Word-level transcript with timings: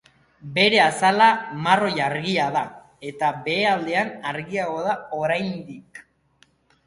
Bere 0.53 0.77
azala 0.83 1.25
marroi 1.65 1.91
argia 2.05 2.47
da, 2.55 2.63
eta 3.11 3.29
behealdea 3.49 4.01
argiagoa 4.31 4.87
da 4.87 4.95
oraindik. 5.19 6.01